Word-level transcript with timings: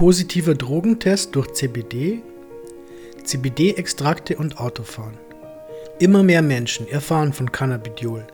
Positiver 0.00 0.54
Drogentest 0.54 1.36
durch 1.36 1.52
CBD, 1.52 2.22
CBD-Extrakte 3.22 4.38
und 4.38 4.58
Autofahren. 4.58 5.18
Immer 5.98 6.22
mehr 6.22 6.40
Menschen 6.40 6.88
erfahren 6.88 7.34
von 7.34 7.52
Cannabidiol, 7.52 8.26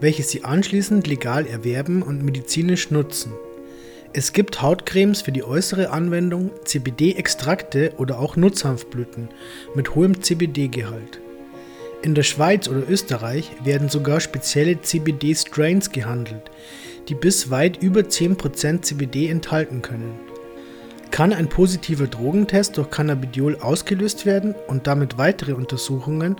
welches 0.00 0.28
sie 0.28 0.44
anschließend 0.44 1.06
legal 1.06 1.46
erwerben 1.46 2.02
und 2.02 2.22
medizinisch 2.22 2.90
nutzen. 2.90 3.32
Es 4.12 4.34
gibt 4.34 4.60
Hautcremes 4.60 5.22
für 5.22 5.32
die 5.32 5.44
äußere 5.44 5.88
Anwendung, 5.88 6.50
CBD-Extrakte 6.66 7.94
oder 7.96 8.18
auch 8.18 8.36
Nutzhanfblüten 8.36 9.30
mit 9.74 9.94
hohem 9.94 10.20
CBD-Gehalt. 10.20 11.20
In 12.02 12.14
der 12.14 12.24
Schweiz 12.24 12.68
oder 12.68 12.86
Österreich 12.86 13.50
werden 13.64 13.88
sogar 13.88 14.20
spezielle 14.20 14.82
CBD-Strains 14.82 15.90
gehandelt, 15.90 16.50
die 17.08 17.14
bis 17.14 17.50
weit 17.50 17.82
über 17.82 18.00
10% 18.02 18.82
CBD 18.82 19.28
enthalten 19.28 19.80
können. 19.80 20.33
Kann 21.14 21.32
ein 21.32 21.48
positiver 21.48 22.08
Drogentest 22.08 22.76
durch 22.76 22.90
Cannabidiol 22.90 23.58
ausgelöst 23.60 24.26
werden 24.26 24.56
und 24.66 24.88
damit 24.88 25.16
weitere 25.16 25.52
Untersuchungen 25.52 26.34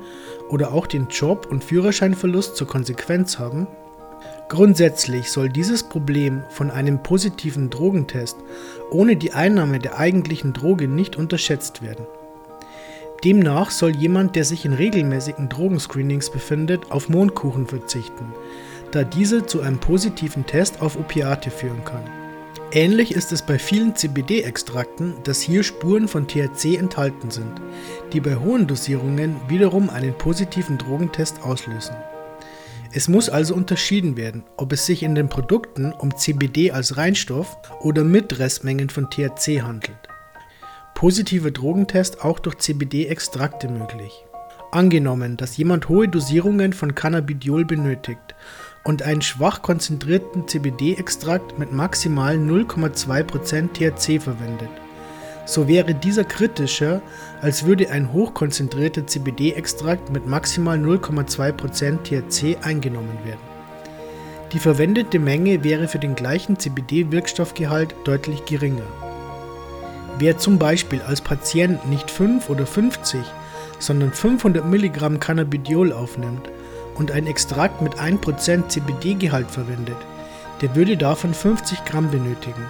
oder 0.48 0.72
auch 0.72 0.88
den 0.88 1.06
Job- 1.06 1.46
und 1.48 1.62
Führerscheinverlust 1.62 2.56
zur 2.56 2.66
Konsequenz 2.66 3.38
haben? 3.38 3.68
Grundsätzlich 4.48 5.30
soll 5.30 5.48
dieses 5.48 5.84
Problem 5.84 6.42
von 6.50 6.72
einem 6.72 7.04
positiven 7.04 7.70
Drogentest 7.70 8.36
ohne 8.90 9.14
die 9.14 9.32
Einnahme 9.32 9.78
der 9.78 10.00
eigentlichen 10.00 10.52
Droge 10.52 10.88
nicht 10.88 11.14
unterschätzt 11.14 11.80
werden. 11.80 12.08
Demnach 13.22 13.70
soll 13.70 13.94
jemand, 13.94 14.34
der 14.34 14.44
sich 14.44 14.64
in 14.64 14.72
regelmäßigen 14.72 15.48
Drogenscreenings 15.50 16.30
befindet, 16.30 16.90
auf 16.90 17.08
Mondkuchen 17.08 17.68
verzichten, 17.68 18.34
da 18.90 19.04
diese 19.04 19.46
zu 19.46 19.60
einem 19.60 19.78
positiven 19.78 20.46
Test 20.46 20.82
auf 20.82 20.98
Opiate 20.98 21.52
führen 21.52 21.84
kann. 21.84 22.23
Ähnlich 22.72 23.14
ist 23.14 23.30
es 23.30 23.42
bei 23.42 23.58
vielen 23.58 23.94
CBD-Extrakten, 23.94 25.14
dass 25.22 25.40
hier 25.40 25.62
Spuren 25.62 26.08
von 26.08 26.26
THC 26.26 26.76
enthalten 26.76 27.30
sind, 27.30 27.60
die 28.12 28.20
bei 28.20 28.36
hohen 28.36 28.66
Dosierungen 28.66 29.36
wiederum 29.48 29.90
einen 29.90 30.16
positiven 30.18 30.78
Drogentest 30.78 31.42
auslösen. 31.42 31.94
Es 32.92 33.08
muss 33.08 33.28
also 33.28 33.54
unterschieden 33.54 34.16
werden, 34.16 34.44
ob 34.56 34.72
es 34.72 34.86
sich 34.86 35.02
in 35.02 35.14
den 35.14 35.28
Produkten 35.28 35.92
um 35.92 36.16
CBD 36.16 36.70
als 36.70 36.96
Reinstoff 36.96 37.56
oder 37.80 38.04
mit 38.04 38.38
Restmengen 38.38 38.88
von 38.88 39.10
THC 39.10 39.62
handelt. 39.62 40.08
Positiver 40.94 41.50
Drogentest 41.50 42.24
auch 42.24 42.38
durch 42.38 42.58
CBD-Extrakte 42.58 43.68
möglich. 43.68 44.24
Angenommen, 44.70 45.36
dass 45.36 45.56
jemand 45.56 45.88
hohe 45.88 46.08
Dosierungen 46.08 46.72
von 46.72 46.94
Cannabidiol 46.94 47.64
benötigt 47.64 48.34
und 48.84 49.02
einen 49.02 49.22
schwach 49.22 49.62
konzentrierten 49.62 50.46
CBD-Extrakt 50.46 51.58
mit 51.58 51.72
maximal 51.72 52.36
0,2% 52.36 53.72
THC 53.72 54.22
verwendet 54.22 54.70
so 55.46 55.68
wäre 55.68 55.94
dieser 55.94 56.24
kritischer, 56.24 57.02
als 57.42 57.64
würde 57.64 57.90
ein 57.90 58.12
hochkonzentrierter 58.12 59.06
CBD-Extrakt 59.06 60.10
mit 60.10 60.26
maximal 60.26 60.78
0,2% 60.78 62.02
THC 62.02 62.56
eingenommen 62.62 63.18
werden. 63.24 63.54
Die 64.52 64.58
verwendete 64.58 65.18
Menge 65.18 65.64
wäre 65.64 65.88
für 65.88 65.98
den 65.98 66.14
gleichen 66.14 66.58
CBD-Wirkstoffgehalt 66.58 67.94
deutlich 68.04 68.44
geringer. 68.44 68.86
Wer 70.18 70.38
zum 70.38 70.58
Beispiel 70.58 71.02
als 71.02 71.20
Patient 71.20 71.88
nicht 71.90 72.10
5 72.10 72.48
oder 72.48 72.64
50, 72.64 73.20
sondern 73.80 74.12
500 74.12 74.64
Milligramm 74.64 75.18
Cannabidiol 75.18 75.92
aufnimmt 75.92 76.48
und 76.94 77.10
ein 77.10 77.26
Extrakt 77.26 77.82
mit 77.82 77.94
1% 77.94 78.68
CBD-Gehalt 78.68 79.50
verwendet, 79.50 79.96
der 80.62 80.74
würde 80.76 80.96
davon 80.96 81.34
50 81.34 81.84
Gramm 81.84 82.10
benötigen 82.10 82.64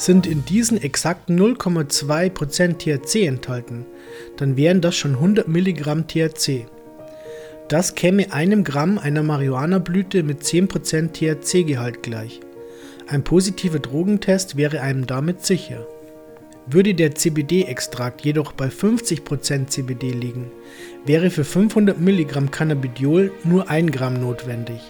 sind 0.00 0.26
in 0.26 0.44
diesen 0.46 0.80
exakt 0.82 1.28
0,2% 1.28 2.78
THC 2.78 3.26
enthalten, 3.26 3.84
dann 4.38 4.56
wären 4.56 4.80
das 4.80 4.96
schon 4.96 5.14
100 5.14 5.46
Milligramm 5.46 6.06
THC. 6.06 6.66
Das 7.68 7.94
käme 7.94 8.32
einem 8.32 8.64
Gramm 8.64 8.98
einer 8.98 9.22
Marihuana-Blüte 9.22 10.22
mit 10.22 10.42
10% 10.42 11.12
THC-Gehalt 11.12 12.02
gleich. 12.02 12.40
Ein 13.08 13.22
positiver 13.24 13.78
Drogentest 13.78 14.56
wäre 14.56 14.80
einem 14.80 15.06
damit 15.06 15.44
sicher. 15.44 15.86
Würde 16.72 16.94
der 16.94 17.14
CBD-Extrakt 17.16 18.24
jedoch 18.24 18.52
bei 18.52 18.66
50% 18.66 19.66
CBD 19.66 20.12
liegen, 20.12 20.52
wäre 21.04 21.30
für 21.30 21.44
500 21.44 21.98
Milligramm 21.98 22.50
Cannabidiol 22.52 23.32
nur 23.42 23.68
1 23.68 23.90
Gramm 23.90 24.20
notwendig. 24.20 24.80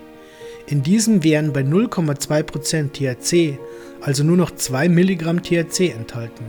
In 0.66 0.82
diesem 0.82 1.24
wären 1.24 1.54
bei 1.54 1.62
0,2% 1.62 2.92
THC 2.92 3.58
also 4.00 4.24
nur 4.24 4.36
noch 4.36 4.50
2 4.50 4.88
Milligramm 4.88 5.42
THC 5.42 5.90
enthalten. 5.90 6.44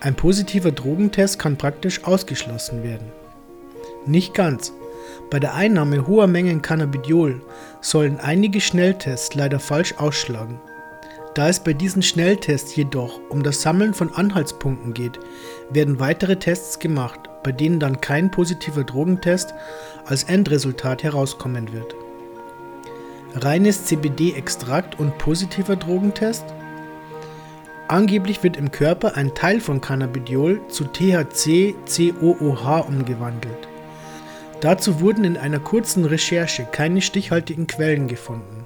Ein 0.00 0.14
positiver 0.14 0.72
Drogentest 0.72 1.38
kann 1.38 1.56
praktisch 1.56 2.04
ausgeschlossen 2.04 2.82
werden. 2.82 3.06
Nicht 4.06 4.34
ganz. 4.34 4.72
Bei 5.30 5.38
der 5.38 5.54
Einnahme 5.54 6.06
hoher 6.06 6.26
Mengen 6.26 6.60
Cannabidiol 6.60 7.40
sollen 7.80 8.18
einige 8.18 8.60
Schnelltests 8.60 9.34
leider 9.34 9.60
falsch 9.60 9.94
ausschlagen. 9.96 10.60
Da 11.34 11.48
es 11.48 11.60
bei 11.60 11.72
diesen 11.72 12.02
Schnelltests 12.02 12.76
jedoch 12.76 13.18
um 13.30 13.42
das 13.42 13.62
Sammeln 13.62 13.94
von 13.94 14.14
Anhaltspunkten 14.14 14.92
geht, 14.92 15.18
werden 15.70 15.98
weitere 15.98 16.36
Tests 16.36 16.78
gemacht, 16.78 17.20
bei 17.42 17.52
denen 17.52 17.80
dann 17.80 18.02
kein 18.02 18.30
positiver 18.30 18.84
Drogentest 18.84 19.54
als 20.04 20.24
Endresultat 20.24 21.02
herauskommen 21.02 21.72
wird. 21.72 21.94
Reines 23.34 23.86
CBD-Extrakt 23.86 25.00
und 25.00 25.16
positiver 25.16 25.76
Drogentest? 25.76 26.44
Angeblich 27.88 28.42
wird 28.42 28.58
im 28.58 28.70
Körper 28.70 29.16
ein 29.16 29.34
Teil 29.34 29.60
von 29.60 29.80
Cannabidiol 29.80 30.60
zu 30.68 30.84
THC-COOH 30.84 32.86
umgewandelt. 32.86 33.68
Dazu 34.60 35.00
wurden 35.00 35.24
in 35.24 35.38
einer 35.38 35.60
kurzen 35.60 36.04
Recherche 36.04 36.66
keine 36.70 37.00
stichhaltigen 37.00 37.66
Quellen 37.66 38.06
gefunden. 38.06 38.61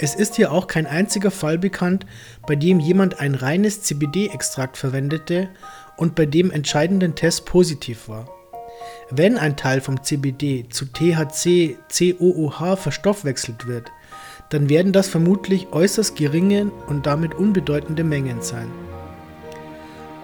Es 0.00 0.14
ist 0.14 0.36
hier 0.36 0.52
auch 0.52 0.68
kein 0.68 0.86
einziger 0.86 1.32
Fall 1.32 1.58
bekannt, 1.58 2.06
bei 2.46 2.54
dem 2.54 2.78
jemand 2.78 3.18
ein 3.18 3.34
reines 3.34 3.82
CBD-Extrakt 3.82 4.76
verwendete 4.76 5.48
und 5.96 6.14
bei 6.14 6.24
dem 6.24 6.52
entscheidenden 6.52 7.16
Test 7.16 7.46
positiv 7.46 8.08
war. 8.08 8.28
Wenn 9.10 9.36
ein 9.36 9.56
Teil 9.56 9.80
vom 9.80 10.02
CBD 10.02 10.66
zu 10.68 10.84
THC-COOH 10.84 12.76
verstoffwechselt 12.76 13.66
wird, 13.66 13.90
dann 14.50 14.68
werden 14.68 14.92
das 14.92 15.08
vermutlich 15.08 15.72
äußerst 15.72 16.14
geringe 16.14 16.70
und 16.86 17.06
damit 17.06 17.34
unbedeutende 17.34 18.04
Mengen 18.04 18.40
sein. 18.40 18.70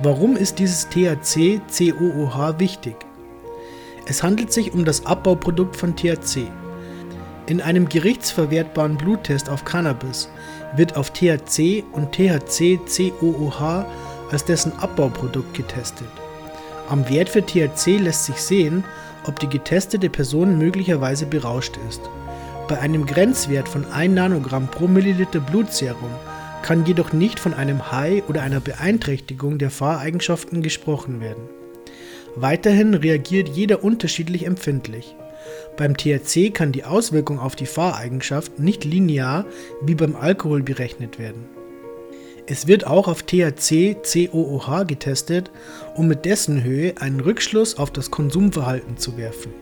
Warum 0.00 0.36
ist 0.36 0.60
dieses 0.60 0.88
THC-COOH 0.90 2.60
wichtig? 2.60 2.94
Es 4.06 4.22
handelt 4.22 4.52
sich 4.52 4.72
um 4.72 4.84
das 4.84 5.04
Abbauprodukt 5.06 5.76
von 5.76 5.96
THC. 5.96 6.46
In 7.46 7.60
einem 7.60 7.90
gerichtsverwertbaren 7.90 8.96
Bluttest 8.96 9.50
auf 9.50 9.66
Cannabis 9.66 10.30
wird 10.76 10.96
auf 10.96 11.10
THC 11.10 11.84
und 11.92 12.12
THC-COOH 12.12 13.84
als 14.30 14.46
dessen 14.46 14.72
Abbauprodukt 14.78 15.52
getestet. 15.52 16.08
Am 16.88 17.06
Wert 17.10 17.28
für 17.28 17.44
THC 17.44 17.98
lässt 17.98 18.24
sich 18.24 18.36
sehen, 18.36 18.82
ob 19.26 19.38
die 19.40 19.48
getestete 19.48 20.08
Person 20.08 20.56
möglicherweise 20.56 21.26
berauscht 21.26 21.78
ist. 21.86 22.00
Bei 22.66 22.78
einem 22.80 23.04
Grenzwert 23.04 23.68
von 23.68 23.84
1 23.92 24.14
Nanogramm 24.14 24.68
pro 24.68 24.86
Milliliter 24.86 25.40
Blutserum 25.40 26.10
kann 26.62 26.86
jedoch 26.86 27.12
nicht 27.12 27.38
von 27.38 27.52
einem 27.52 27.92
High 27.92 28.26
oder 28.26 28.40
einer 28.40 28.60
Beeinträchtigung 28.60 29.58
der 29.58 29.70
Fahreigenschaften 29.70 30.62
gesprochen 30.62 31.20
werden. 31.20 31.42
Weiterhin 32.36 32.94
reagiert 32.94 33.50
jeder 33.50 33.84
unterschiedlich 33.84 34.46
empfindlich. 34.46 35.14
Beim 35.76 35.96
THC 35.96 36.50
kann 36.50 36.72
die 36.72 36.84
Auswirkung 36.84 37.38
auf 37.38 37.56
die 37.56 37.66
Fahreigenschaft 37.66 38.58
nicht 38.58 38.84
linear 38.84 39.44
wie 39.82 39.94
beim 39.94 40.16
Alkohol 40.16 40.62
berechnet 40.62 41.18
werden. 41.18 41.46
Es 42.46 42.66
wird 42.66 42.86
auch 42.86 43.08
auf 43.08 43.22
THC-COOH 43.22 44.84
getestet, 44.84 45.50
um 45.94 46.06
mit 46.06 46.26
dessen 46.26 46.62
Höhe 46.62 46.94
einen 47.00 47.20
Rückschluss 47.20 47.78
auf 47.78 47.90
das 47.90 48.10
Konsumverhalten 48.10 48.98
zu 48.98 49.16
werfen. 49.16 49.52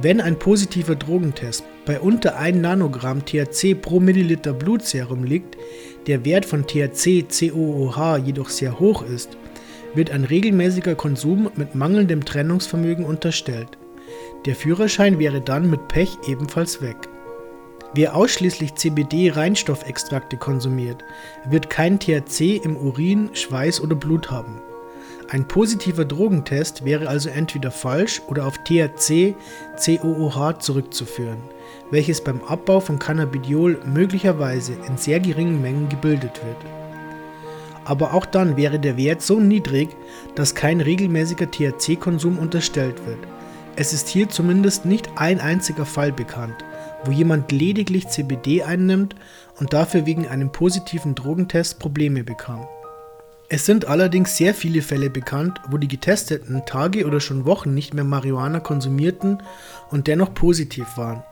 Wenn 0.00 0.20
ein 0.20 0.38
positiver 0.38 0.94
Drogentest 0.94 1.64
bei 1.84 1.98
unter 1.98 2.36
1 2.36 2.58
Nanogramm 2.58 3.24
THC 3.24 3.74
pro 3.74 3.98
Milliliter 3.98 4.52
Blutserum 4.52 5.24
liegt, 5.24 5.56
der 6.06 6.24
Wert 6.24 6.44
von 6.44 6.64
THC-COOH 6.64 8.18
jedoch 8.18 8.50
sehr 8.50 8.78
hoch 8.78 9.02
ist, 9.02 9.36
wird 9.94 10.12
ein 10.12 10.22
regelmäßiger 10.22 10.94
Konsum 10.94 11.50
mit 11.56 11.74
mangelndem 11.74 12.24
Trennungsvermögen 12.24 13.04
unterstellt. 13.04 13.76
Der 14.46 14.54
Führerschein 14.54 15.18
wäre 15.18 15.40
dann 15.40 15.68
mit 15.68 15.88
Pech 15.88 16.18
ebenfalls 16.26 16.80
weg. 16.80 16.96
Wer 17.94 18.14
ausschließlich 18.14 18.74
CBD-Reinstoffextrakte 18.74 20.36
konsumiert, 20.36 21.04
wird 21.48 21.70
kein 21.70 21.98
THC 21.98 22.60
im 22.62 22.76
Urin, 22.76 23.30
Schweiß 23.32 23.80
oder 23.80 23.96
Blut 23.96 24.30
haben. 24.30 24.60
Ein 25.30 25.48
positiver 25.48 26.04
Drogentest 26.04 26.84
wäre 26.84 27.08
also 27.08 27.28
entweder 27.28 27.70
falsch 27.70 28.22
oder 28.28 28.46
auf 28.46 28.58
THC-COOH 28.64 30.58
zurückzuführen, 30.60 31.38
welches 31.90 32.22
beim 32.22 32.42
Abbau 32.42 32.80
von 32.80 32.98
Cannabidiol 32.98 33.80
möglicherweise 33.84 34.74
in 34.86 34.96
sehr 34.96 35.20
geringen 35.20 35.60
Mengen 35.60 35.88
gebildet 35.88 36.40
wird. 36.44 36.56
aber 37.88 38.12
auch 38.12 38.26
dann 38.26 38.58
wäre 38.58 38.78
der 38.78 38.98
Wert 38.98 39.22
so 39.22 39.40
niedrig, 39.40 39.88
dass 40.34 40.54
kein 40.54 40.82
regelmäßiger 40.82 41.50
THC-Konsum 41.50 42.38
unterstellt 42.38 43.06
wird. 43.06 43.18
Es 43.80 43.92
ist 43.92 44.08
hier 44.08 44.28
zumindest 44.28 44.86
nicht 44.86 45.08
ein 45.14 45.40
einziger 45.40 45.86
Fall 45.86 46.10
bekannt, 46.10 46.64
wo 47.04 47.12
jemand 47.12 47.52
lediglich 47.52 48.08
CBD 48.08 48.64
einnimmt 48.64 49.14
und 49.60 49.72
dafür 49.72 50.04
wegen 50.04 50.26
einem 50.26 50.50
positiven 50.50 51.14
Drogentest 51.14 51.78
Probleme 51.78 52.24
bekam. 52.24 52.66
Es 53.48 53.66
sind 53.66 53.86
allerdings 53.86 54.36
sehr 54.36 54.52
viele 54.52 54.82
Fälle 54.82 55.10
bekannt, 55.10 55.60
wo 55.70 55.76
die 55.76 55.86
Getesteten 55.86 56.66
Tage 56.66 57.06
oder 57.06 57.20
schon 57.20 57.46
Wochen 57.46 57.72
nicht 57.72 57.94
mehr 57.94 58.02
Marihuana 58.02 58.58
konsumierten 58.58 59.44
und 59.92 60.08
dennoch 60.08 60.34
positiv 60.34 60.96
waren. 60.96 61.22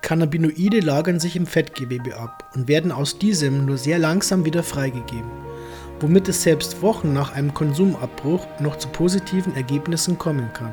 Cannabinoide 0.00 0.78
lagern 0.78 1.18
sich 1.18 1.34
im 1.34 1.46
Fettgewebe 1.46 2.16
ab 2.16 2.44
und 2.54 2.68
werden 2.68 2.92
aus 2.92 3.18
diesem 3.18 3.66
nur 3.66 3.78
sehr 3.78 3.98
langsam 3.98 4.44
wieder 4.44 4.62
freigegeben, 4.62 5.32
womit 5.98 6.28
es 6.28 6.44
selbst 6.44 6.82
Wochen 6.82 7.12
nach 7.12 7.32
einem 7.32 7.52
Konsumabbruch 7.52 8.46
noch 8.60 8.76
zu 8.76 8.86
positiven 8.90 9.56
Ergebnissen 9.56 10.18
kommen 10.18 10.52
kann. 10.52 10.72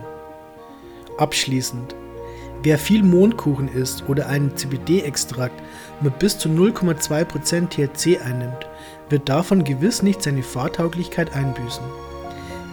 Abschließend 1.18 1.96
Wer 2.64 2.78
viel 2.78 3.04
Mondkuchen 3.04 3.68
isst 3.68 4.08
oder 4.08 4.28
einen 4.28 4.56
CBD-Extrakt 4.56 5.62
mit 6.00 6.18
bis 6.18 6.38
zu 6.38 6.48
0,2% 6.48 7.68
THC 7.68 8.22
einnimmt, 8.22 8.68
wird 9.10 9.28
davon 9.28 9.66
gewiss 9.66 10.02
nicht 10.02 10.24
seine 10.24 10.44
Fahrtauglichkeit 10.44 11.36
einbüßen. 11.36 11.84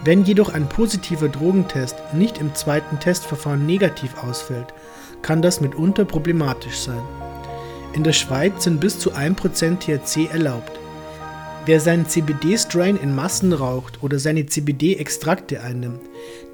Wenn 0.05 0.23
jedoch 0.23 0.53
ein 0.53 0.69
positiver 0.69 1.27
Drogentest 1.27 1.97
nicht 2.13 2.37
im 2.39 2.55
zweiten 2.55 3.01
Testverfahren 3.01 3.65
negativ 3.65 4.23
ausfällt, 4.23 4.73
kann 5.21 5.41
das 5.41 5.59
mitunter 5.59 6.05
problematisch 6.05 6.77
sein. 6.79 7.01
In 7.91 8.03
der 8.03 8.13
Schweiz 8.13 8.63
sind 8.63 8.79
bis 8.79 8.97
zu 8.97 9.11
1% 9.11 9.79
THC 9.79 10.31
erlaubt. 10.31 10.80
Wer 11.63 11.79
seinen 11.79 12.07
CBD-Strain 12.07 12.97
in 12.97 13.13
Massen 13.13 13.53
raucht 13.53 14.01
oder 14.01 14.17
seine 14.17 14.47
CBD-Extrakte 14.47 15.61
einnimmt, 15.61 16.01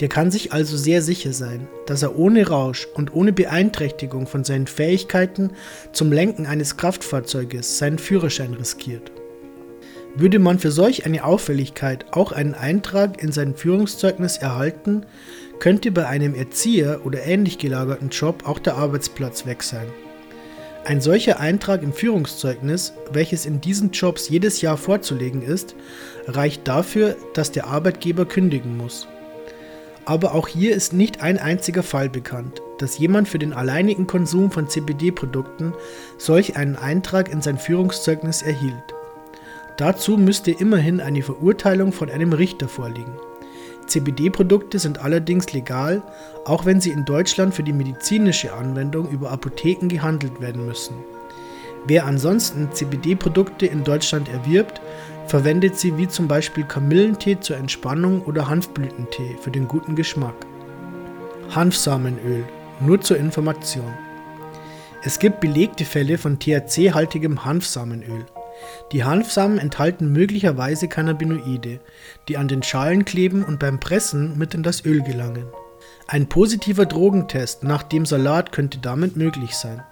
der 0.01 0.09
kann 0.09 0.31
sich 0.31 0.51
also 0.51 0.75
sehr 0.75 1.01
sicher 1.01 1.31
sein, 1.31 1.65
dass 1.85 2.03
er 2.03 2.17
ohne 2.17 2.45
Rausch 2.49 2.89
und 2.93 3.13
ohne 3.13 3.31
Beeinträchtigung 3.31 4.27
von 4.27 4.43
seinen 4.43 4.67
Fähigkeiten 4.67 5.51
zum 5.93 6.11
Lenken 6.11 6.45
eines 6.45 6.75
Kraftfahrzeuges 6.75 7.77
seinen 7.77 7.99
Führerschein 7.99 8.53
riskiert. 8.53 9.13
Würde 10.13 10.39
man 10.39 10.59
für 10.59 10.71
solch 10.71 11.05
eine 11.05 11.23
Auffälligkeit 11.23 12.07
auch 12.11 12.33
einen 12.33 12.53
Eintrag 12.53 13.23
in 13.23 13.31
sein 13.31 13.55
Führungszeugnis 13.55 14.35
erhalten, 14.35 15.05
könnte 15.59 15.91
bei 15.91 16.05
einem 16.05 16.35
Erzieher 16.35 17.05
oder 17.05 17.23
ähnlich 17.23 17.59
gelagerten 17.59 18.09
Job 18.09 18.43
auch 18.45 18.59
der 18.59 18.75
Arbeitsplatz 18.75 19.45
weg 19.45 19.63
sein. 19.63 19.87
Ein 20.87 21.01
solcher 21.01 21.41
Eintrag 21.41 21.83
im 21.83 21.91
Führungszeugnis, 21.91 22.93
welches 23.11 23.45
in 23.45 23.59
diesen 23.59 23.91
Jobs 23.91 24.29
jedes 24.29 24.61
Jahr 24.61 24.77
vorzulegen 24.77 25.41
ist, 25.41 25.75
reicht 26.27 26.65
dafür, 26.65 27.17
dass 27.33 27.51
der 27.51 27.67
Arbeitgeber 27.67 28.25
kündigen 28.25 28.77
muss. 28.77 29.05
Aber 30.05 30.33
auch 30.33 30.47
hier 30.47 30.73
ist 30.73 30.93
nicht 30.93 31.21
ein 31.21 31.39
einziger 31.39 31.83
Fall 31.83 32.07
bekannt, 32.07 32.61
dass 32.77 32.99
jemand 32.99 33.27
für 33.27 33.37
den 33.37 33.51
alleinigen 33.51 34.07
Konsum 34.07 34.49
von 34.49 34.69
CBD-Produkten 34.69 35.73
solch 36.17 36.55
einen 36.55 36.77
Eintrag 36.77 37.29
in 37.33 37.41
sein 37.41 37.57
Führungszeugnis 37.57 38.41
erhielt. 38.41 38.95
Dazu 39.75 40.15
müsste 40.15 40.51
immerhin 40.51 41.01
eine 41.01 41.21
Verurteilung 41.21 41.91
von 41.91 42.09
einem 42.09 42.31
Richter 42.31 42.69
vorliegen. 42.69 43.11
CBD-Produkte 43.87 44.79
sind 44.79 44.99
allerdings 44.99 45.53
legal, 45.53 46.01
auch 46.45 46.65
wenn 46.65 46.81
sie 46.81 46.91
in 46.91 47.05
Deutschland 47.05 47.53
für 47.53 47.63
die 47.63 47.73
medizinische 47.73 48.53
Anwendung 48.53 49.09
über 49.09 49.31
Apotheken 49.31 49.87
gehandelt 49.87 50.39
werden 50.41 50.65
müssen. 50.65 50.95
Wer 51.85 52.05
ansonsten 52.05 52.69
CBD-Produkte 52.71 53.65
in 53.65 53.83
Deutschland 53.83 54.29
erwirbt, 54.29 54.81
verwendet 55.27 55.77
sie 55.77 55.97
wie 55.97 56.07
zum 56.07 56.27
Beispiel 56.27 56.63
Kamillentee 56.63 57.39
zur 57.39 57.57
Entspannung 57.57 58.21
oder 58.23 58.47
Hanfblütentee 58.47 59.37
für 59.41 59.51
den 59.51 59.67
guten 59.67 59.95
Geschmack. 59.95 60.35
Hanfsamenöl, 61.49 62.43
nur 62.81 62.99
zur 63.01 63.17
Information. 63.17 63.93
Es 65.03 65.19
gibt 65.19 65.39
belegte 65.39 65.85
Fälle 65.85 66.17
von 66.17 66.39
THC-haltigem 66.39 67.45
Hanfsamenöl. 67.45 68.25
Die 68.91 69.03
Hanfsamen 69.03 69.57
enthalten 69.57 70.11
möglicherweise 70.11 70.87
Cannabinoide, 70.87 71.79
die 72.27 72.37
an 72.37 72.47
den 72.47 72.63
Schalen 72.63 73.05
kleben 73.05 73.43
und 73.43 73.59
beim 73.59 73.79
Pressen 73.79 74.37
mit 74.37 74.53
in 74.53 74.63
das 74.63 74.85
Öl 74.85 75.01
gelangen. 75.01 75.47
Ein 76.07 76.27
positiver 76.27 76.85
Drogentest 76.85 77.63
nach 77.63 77.83
dem 77.83 78.05
Salat 78.05 78.51
könnte 78.51 78.77
damit 78.77 79.17
möglich 79.17 79.55
sein. 79.55 79.83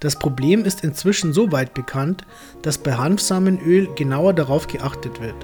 Das 0.00 0.16
Problem 0.16 0.64
ist 0.64 0.84
inzwischen 0.84 1.32
so 1.32 1.50
weit 1.50 1.74
bekannt, 1.74 2.24
dass 2.62 2.78
bei 2.78 2.94
Hanfsamenöl 2.94 3.88
genauer 3.94 4.32
darauf 4.32 4.66
geachtet 4.66 5.20
wird. 5.20 5.34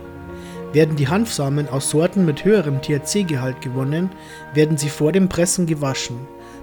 Werden 0.72 0.96
die 0.96 1.08
Hanfsamen 1.08 1.68
aus 1.68 1.90
Sorten 1.90 2.24
mit 2.24 2.44
höherem 2.44 2.80
THC-Gehalt 2.82 3.60
gewonnen, 3.60 4.10
werden 4.54 4.76
sie 4.76 4.88
vor 4.88 5.12
dem 5.12 5.28
Pressen 5.28 5.66
gewaschen, 5.66 6.18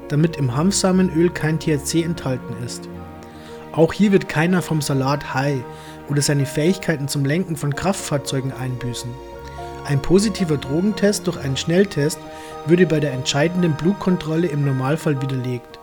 damit 0.10 0.36
im 0.36 0.56
Hanfsamenöl 0.56 1.30
kein 1.30 1.60
THC 1.60 2.04
enthalten 2.04 2.56
ist. 2.66 2.90
Auch 3.74 3.94
hier 3.94 4.12
wird 4.12 4.28
keiner 4.28 4.62
vom 4.62 4.82
Salat 4.82 5.34
high 5.34 5.64
oder 6.10 6.22
seine 6.22 6.46
Fähigkeiten 6.46 7.08
zum 7.08 7.24
Lenken 7.24 7.56
von 7.56 7.74
Kraftfahrzeugen 7.74 8.52
einbüßen. 8.52 9.10
Ein 9.86 10.02
positiver 10.02 10.58
Drogentest 10.58 11.26
durch 11.26 11.38
einen 11.38 11.58
Schnelltest 11.58 12.20
würde 12.66 12.86
bei 12.86 13.00
der 13.00 13.14
entscheidenden 13.14 13.74
Blutkontrolle 13.74 14.48
im 14.48 14.66
Normalfall 14.66 15.22
widerlegt. 15.22 15.80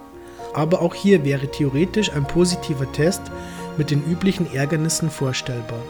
Aber 0.54 0.82
auch 0.82 0.94
hier 0.94 1.24
wäre 1.24 1.50
theoretisch 1.50 2.12
ein 2.12 2.26
positiver 2.26 2.90
Test 2.92 3.22
mit 3.76 3.90
den 3.90 4.04
üblichen 4.04 4.52
Ärgernissen 4.52 5.10
vorstellbar. 5.10 5.80